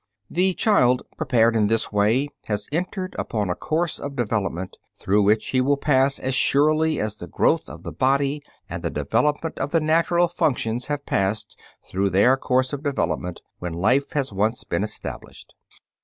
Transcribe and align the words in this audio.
The 0.31 0.55
child 0.55 1.03
prepared 1.15 1.55
in 1.55 1.67
this 1.67 1.91
way 1.91 2.29
has 2.45 2.67
entered 2.71 3.15
upon 3.19 3.51
a 3.51 3.55
course 3.55 3.99
of 3.99 4.15
development 4.15 4.77
through 4.97 5.21
which 5.21 5.49
he 5.49 5.61
will 5.61 5.77
pass 5.77 6.17
as 6.17 6.33
surely 6.33 6.99
as 6.99 7.15
the 7.17 7.27
growth 7.27 7.69
of 7.69 7.83
the 7.83 7.91
body 7.91 8.41
and 8.67 8.81
the 8.81 8.89
development 8.89 9.59
of 9.59 9.69
the 9.69 9.79
natural 9.79 10.27
functions 10.27 10.87
have 10.87 11.05
passed 11.05 11.55
through 11.85 12.09
their 12.09 12.35
course 12.35 12.73
of 12.73 12.81
development 12.81 13.43
when 13.59 13.73
life 13.73 14.13
has 14.13 14.33
once 14.33 14.63
been 14.63 14.83
established. 14.83 15.53